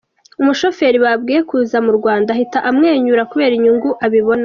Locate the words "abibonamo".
4.05-4.39